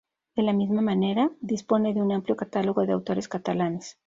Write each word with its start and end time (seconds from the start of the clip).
De 0.35 0.41
la 0.41 0.51
misma 0.51 0.81
manera, 0.81 1.29
dispone 1.41 1.93
de 1.93 2.01
un 2.01 2.11
amplio 2.11 2.35
catálogo 2.35 2.87
de 2.87 2.93
autores 2.93 3.27
catalanes. 3.27 3.99